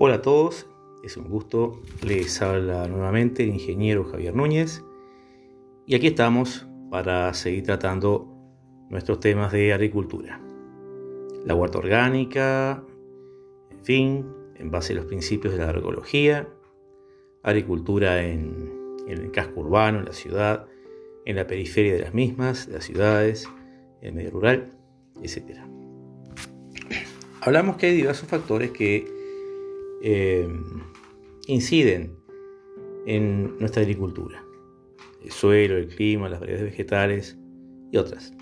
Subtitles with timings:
[0.00, 0.64] Hola a todos,
[1.02, 1.82] es un gusto.
[2.06, 4.84] Les habla nuevamente el ingeniero Javier Núñez
[5.86, 8.32] y aquí estamos para seguir tratando
[8.90, 10.40] nuestros temas de agricultura.
[11.44, 12.84] La huerta orgánica,
[13.72, 16.48] en fin, en base a los principios de la agroecología,
[17.42, 18.70] agricultura en,
[19.08, 20.68] el casco urbano, en la ciudad,
[21.24, 23.48] en la periferia de las mismas, de las ciudades,
[24.00, 24.70] en el medio rural,
[25.24, 25.58] etc.
[27.40, 29.17] Hablamos que hay diversos factores que
[30.02, 30.48] eh,
[31.46, 32.16] inciden
[33.06, 34.44] en nuestra agricultura.
[35.22, 37.38] El suelo, el clima, las variedades vegetales
[37.90, 38.32] y otras.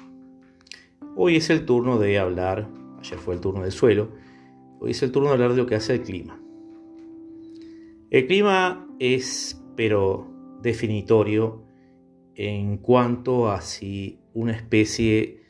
[1.14, 4.10] Hoy es el turno de hablar, ayer fue el turno del suelo,
[4.80, 6.40] hoy es el turno de hablar de lo que hace el clima.
[8.10, 10.30] El clima es, pero
[10.62, 11.64] definitorio
[12.34, 15.42] en cuanto a si una especie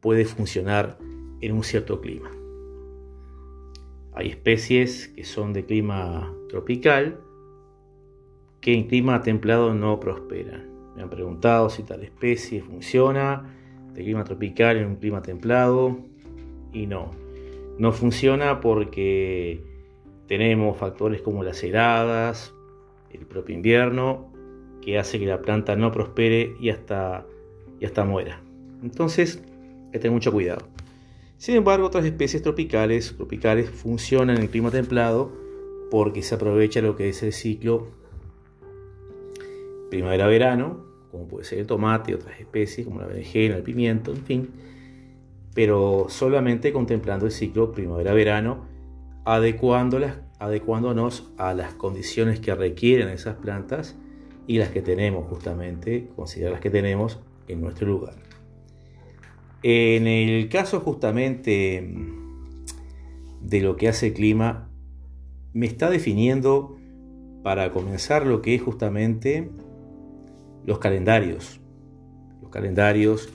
[0.00, 0.98] puede funcionar
[1.40, 2.30] en un cierto clima.
[4.16, 7.20] Hay especies que son de clima tropical
[8.62, 10.70] que en clima templado no prosperan.
[10.96, 13.54] Me han preguntado si tal especie funciona
[13.92, 15.98] de clima tropical en un clima templado
[16.72, 17.10] y no.
[17.78, 19.62] No funciona porque
[20.26, 22.54] tenemos factores como las heladas,
[23.10, 24.32] el propio invierno,
[24.80, 27.26] que hace que la planta no prospere y hasta,
[27.78, 28.40] y hasta muera.
[28.82, 29.42] Entonces,
[29.84, 30.66] hay que tener mucho cuidado.
[31.38, 35.32] Sin embargo, otras especies tropicales, tropicales funcionan en el clima templado
[35.90, 37.88] porque se aprovecha lo que es el ciclo
[39.90, 44.24] primavera-verano, como puede ser el tomate y otras especies como la berenjena, el pimiento, en
[44.24, 44.50] fin,
[45.54, 48.66] pero solamente contemplando el ciclo primavera-verano,
[49.24, 53.96] adecuándonos a las condiciones que requieren esas plantas
[54.46, 58.25] y las que tenemos justamente, considerar las que tenemos en nuestro lugar.
[59.68, 61.84] En el caso justamente
[63.42, 64.70] de lo que hace el clima,
[65.54, 66.78] me está definiendo
[67.42, 69.50] para comenzar lo que es justamente
[70.64, 71.60] los calendarios.
[72.40, 73.28] Los calendarios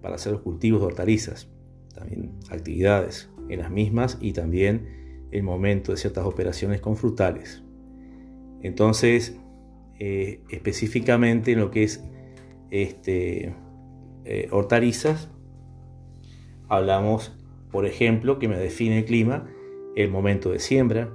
[0.00, 1.50] para hacer los cultivos de hortalizas,
[1.94, 7.62] también actividades en las mismas y también el momento de ciertas operaciones con frutales.
[8.62, 9.36] Entonces,
[9.98, 12.02] eh, específicamente en lo que es
[12.70, 13.54] este,
[14.24, 15.28] eh, hortalizas,
[16.68, 17.32] hablamos,
[17.70, 19.48] por ejemplo, que me define el clima,
[19.96, 21.12] el momento de siembra,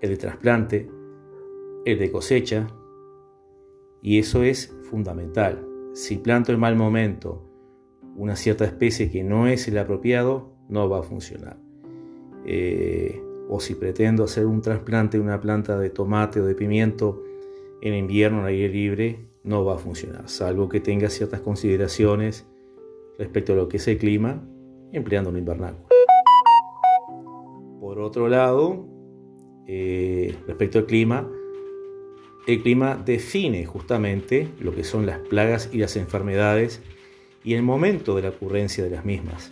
[0.00, 0.90] el de trasplante,
[1.84, 2.68] el de cosecha,
[4.02, 5.66] y eso es fundamental.
[5.94, 7.48] Si planto en mal momento
[8.16, 11.56] una cierta especie que no es el apropiado, no va a funcionar.
[12.44, 17.22] Eh, o si pretendo hacer un trasplante de una planta de tomate o de pimiento
[17.80, 22.46] en invierno en aire libre, no va a funcionar, salvo que tenga ciertas consideraciones
[23.18, 24.48] respecto a lo que es el clima
[24.92, 25.88] empleando un invernáculo.
[27.80, 28.86] Por otro lado,
[29.66, 31.28] eh, respecto al clima,
[32.46, 36.82] el clima define justamente lo que son las plagas y las enfermedades
[37.44, 39.50] y el momento de la ocurrencia de las mismas.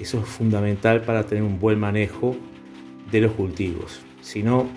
[0.00, 2.36] Eso es fundamental para tener un buen manejo
[3.10, 4.00] de los cultivos.
[4.22, 4.68] Si no,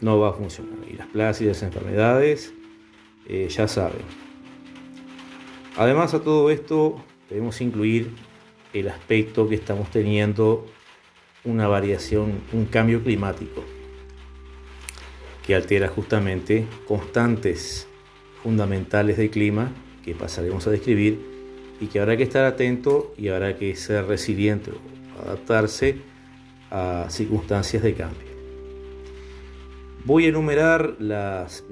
[0.00, 0.78] no va a funcionar.
[0.90, 2.54] Y las plagas y las enfermedades,
[3.26, 4.02] eh, ya saben.
[5.76, 6.96] Además a todo esto,
[7.30, 8.10] debemos incluir
[8.80, 10.66] el aspecto que estamos teniendo
[11.44, 13.64] una variación, un cambio climático
[15.46, 17.86] que altera justamente constantes
[18.42, 19.72] fundamentales del clima
[20.04, 21.18] que pasaremos a describir
[21.80, 25.96] y que habrá que estar atento y habrá que ser resiliente o adaptarse
[26.70, 28.28] a circunstancias de cambio.
[30.04, 31.64] Voy a enumerar las,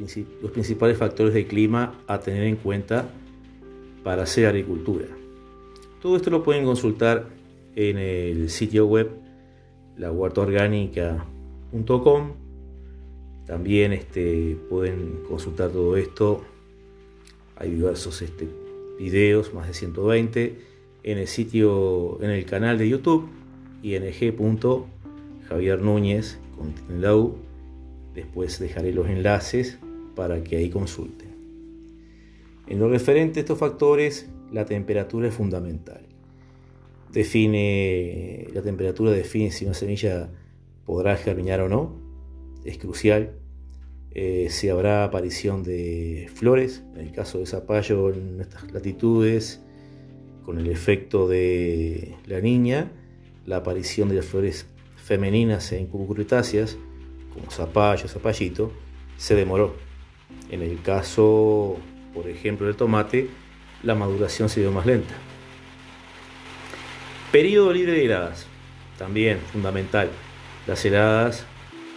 [0.43, 3.11] los principales factores de clima a tener en cuenta
[4.03, 5.06] para hacer agricultura.
[6.01, 7.29] Todo esto lo pueden consultar
[7.75, 9.11] en el sitio web
[9.97, 12.33] lahuertaorgánica.com.
[13.47, 16.43] También este, pueden consultar todo esto.
[17.57, 18.49] Hay diversos este,
[18.99, 20.59] videos, más de 120,
[21.05, 23.28] en el sitio, en el canal de YouTube
[23.83, 26.75] ing.javier Núñez con.
[28.15, 29.78] Después dejaré los enlaces
[30.15, 31.28] para que ahí consulten.
[32.66, 36.01] En lo referente a estos factores, la temperatura es fundamental.
[37.13, 40.31] Define, la temperatura define si una semilla
[40.87, 42.01] podrá germinar o no,
[42.65, 43.33] es crucial.
[44.13, 49.61] Eh, si habrá aparición de flores, en el caso de zapallo en estas latitudes,
[50.43, 52.91] con el efecto de la niña,
[53.45, 54.65] la aparición de las flores
[54.97, 56.79] femeninas en cucurutáceas,
[57.35, 58.73] como zapallo, zapallito,
[59.19, 59.75] se demoró.
[60.51, 61.77] En el caso,
[62.15, 63.29] por ejemplo, del tomate,
[63.83, 65.15] la maduración se dio más lenta.
[67.33, 68.47] Periodo libre de heladas,
[68.99, 70.11] también fundamental.
[70.67, 71.45] Las heladas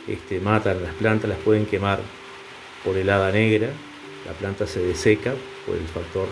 [0.08, 2.00] este, matan las plantas, las pueden quemar
[2.84, 3.70] por helada negra,
[4.26, 5.34] la planta se deseca
[5.66, 6.28] por el factor,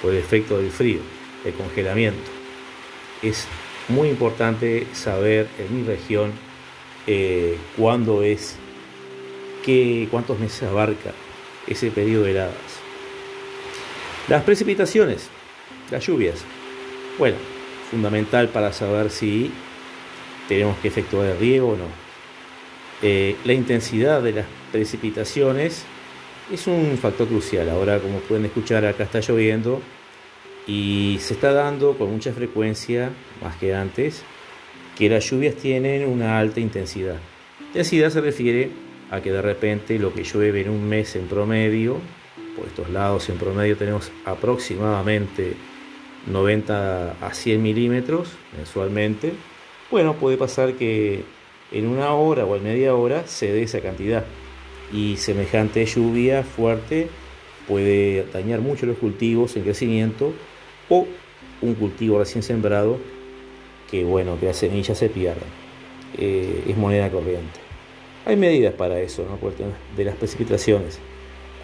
[0.00, 1.00] por el efecto del frío,
[1.44, 2.30] el congelamiento.
[3.22, 3.46] Es
[3.88, 6.32] muy importante saber en mi región
[7.06, 8.56] eh, cuándo es,
[9.64, 11.12] qué, cuántos meses abarca
[11.66, 12.87] ese periodo de heladas.
[14.28, 15.30] Las precipitaciones,
[15.90, 16.44] las lluvias.
[17.18, 17.36] Bueno,
[17.90, 19.50] fundamental para saber si
[20.48, 21.86] tenemos que efectuar el riego o no.
[23.00, 25.84] Eh, la intensidad de las precipitaciones
[26.52, 27.70] es un factor crucial.
[27.70, 29.80] Ahora, como pueden escuchar, acá está lloviendo
[30.66, 33.10] y se está dando con mucha frecuencia,
[33.42, 34.24] más que antes,
[34.98, 37.16] que las lluvias tienen una alta intensidad.
[37.68, 38.70] Intensidad se refiere
[39.10, 41.98] a que de repente lo que llueve en un mes en promedio,
[42.58, 43.28] por estos lados.
[43.28, 45.54] En promedio tenemos aproximadamente
[46.26, 49.32] 90 a 100 milímetros mensualmente,
[49.90, 51.24] bueno, puede pasar que
[51.72, 54.24] en una hora o en media hora se dé esa cantidad.
[54.92, 57.08] Y semejante lluvia fuerte
[57.66, 60.32] puede dañar mucho los cultivos en crecimiento
[60.90, 61.06] o
[61.60, 62.98] un cultivo recién sembrado
[63.90, 65.48] que bueno que las semillas se pierdan
[66.16, 67.60] eh, es moneda corriente.
[68.26, 69.38] Hay medidas para eso ¿no?
[69.96, 70.98] de las precipitaciones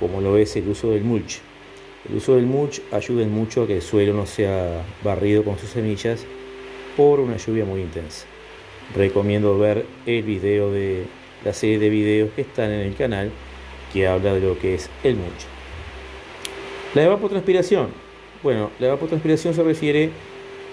[0.04, 1.40] como lo es el uso del mulch
[2.08, 5.70] el uso del mulch ayuda mucho a que el suelo no sea barrido con sus
[5.70, 6.24] semillas
[6.96, 8.26] por una lluvia muy intensa
[8.94, 11.06] recomiendo ver el video de
[11.44, 13.30] la serie de videos que están en el canal
[13.92, 15.46] que habla de lo que es el mulch.
[16.94, 17.88] La evapotranspiración.
[18.42, 20.10] Bueno, la evapotranspiración se refiere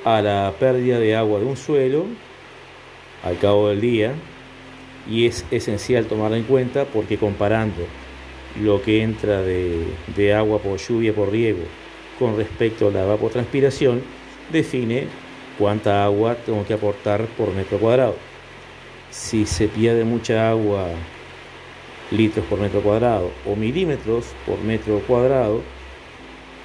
[0.04, 2.06] a la pérdida de agua de un suelo
[3.24, 4.14] al cabo del día
[5.10, 7.84] y es esencial tomarla en cuenta porque comparando
[8.60, 11.64] lo que entra de, agua por lluvia por riego
[12.20, 14.02] con respecto a la evapotranspiración
[14.52, 15.08] define
[15.58, 18.16] cuánta agua tengo que aportar por metro cuadrado.
[19.10, 20.88] Si se pierde mucha agua,
[22.12, 25.62] litros por metro cuadrado o milímetros por metro cuadrado,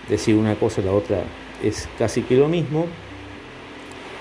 [0.08, 1.22] decir una cosa y la otra
[1.62, 2.86] es casi que lo mismo.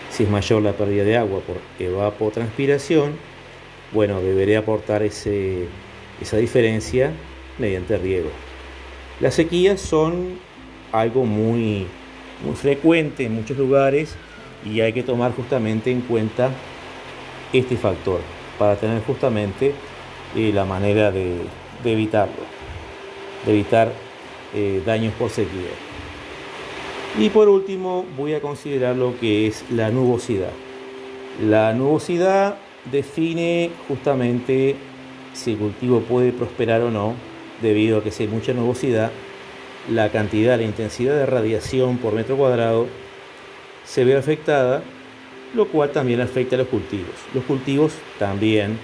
[0.09, 3.17] Si es mayor la pérdida de agua por evapotranspiración,
[3.91, 5.67] bueno, deberé aportar ese,
[6.21, 7.11] esa diferencia
[7.57, 8.29] mediante riego.
[9.19, 10.39] Las sequías son
[10.91, 11.87] algo muy,
[12.43, 14.15] muy frecuente en muchos lugares
[14.65, 16.51] y hay que tomar justamente en cuenta
[17.53, 18.19] este factor
[18.57, 19.73] para tener justamente
[20.35, 21.37] eh, la manera de,
[21.83, 22.33] evitarlo,
[23.45, 23.91] de evitar
[24.53, 25.71] eh, daños por sequía.
[27.17, 30.51] Y por último voy a considerar lo que es la nubosidad.
[31.41, 32.57] La nubosidad
[32.91, 34.75] define justamente
[35.33, 37.13] si el cultivo puede prosperar o no,
[37.61, 39.11] debido a que si hay mucha nubosidad,
[39.89, 42.87] la cantidad, la intensidad de radiación por metro cuadrado
[43.83, 44.83] se ve afectada,
[45.53, 47.13] lo cual también afecta a los cultivos.
[47.33, 48.77] Los cultivos también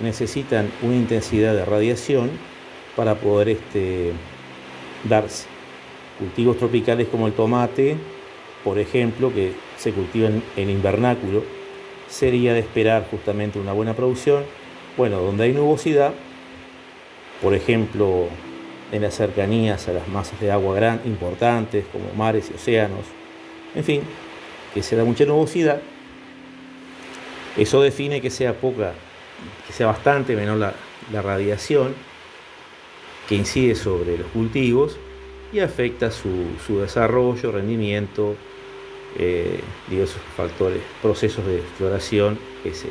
[0.00, 2.30] necesitan una intensidad de radiación
[2.96, 4.12] para poder este,
[5.08, 5.46] darse.
[6.18, 7.96] Cultivos tropicales como el tomate,
[8.64, 11.44] por ejemplo, que se cultivan en invernáculo,
[12.08, 14.42] sería de esperar justamente una buena producción.
[14.96, 16.12] Bueno, donde hay nubosidad,
[17.42, 18.28] por ejemplo,
[18.92, 23.06] en las cercanías a las masas de agua gran, importantes como mares y océanos,
[23.74, 24.02] en fin,
[24.74, 25.80] que se da mucha nubosidad,
[27.56, 28.92] eso define que sea poca,
[29.66, 30.74] que sea bastante menor la,
[31.22, 31.94] radiación
[33.28, 34.98] que incide sobre los cultivos
[35.52, 38.36] y afecta su, desarrollo, rendimiento,
[39.18, 42.86] eh, diversos factores, procesos de floración, etc.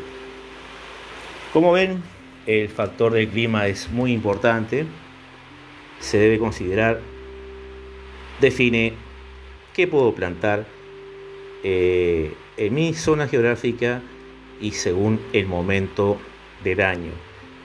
[1.54, 2.02] Como ven,
[2.48, 4.86] el factor del clima es muy importante,
[6.00, 7.02] se debe considerar,
[8.40, 8.94] define
[9.74, 10.66] qué puedo plantar,
[11.64, 14.02] eh, en mi zona geográfica
[14.62, 16.18] y según el momento
[16.64, 17.12] del año.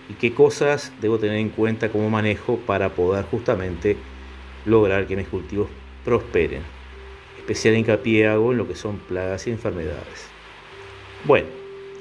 [0.09, 3.97] Y qué cosas debo tener en cuenta como manejo para poder justamente
[4.67, 5.69] lograr que mis cultivos
[6.05, 6.63] prosperen.
[7.39, 10.29] Especial hincapié hago en lo que son plagas y enfermedades.
[11.25, 11.47] Bueno,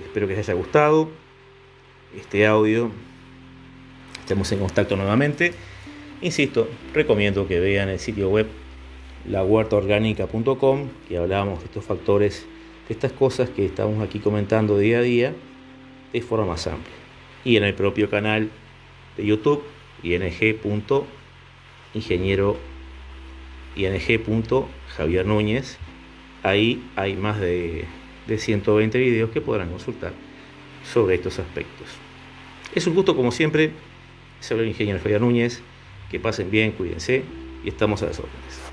[0.03, 1.21] espero que les haya gustado
[2.15, 2.91] este audio.
[4.20, 5.53] Estamos en contacto nuevamente.
[6.22, 8.48] Insisto, recomiendo que vean el sitio web
[9.27, 12.46] lahuertaorgánica.com, que hablábamos de estos factores,
[12.88, 15.34] de estas cosas que estamos aquí comentando día a día
[16.13, 16.94] de forma más amplia.
[17.44, 18.51] Y en el propio canal
[19.18, 19.63] de YouTube,
[20.03, 22.58] ing.ingeniero
[23.75, 25.77] ing.javier Núñez,
[26.44, 27.86] ahí hay más de,
[28.27, 30.13] de 120 videos que podrán consultar
[30.85, 31.88] sobre estos aspectos.
[32.73, 33.71] Es un gusto como siempre,
[34.39, 35.61] soy el ingeniero Javier Núñez,
[36.09, 37.23] que pasen bien, cuídense
[37.63, 38.71] y estamos a las órdenes.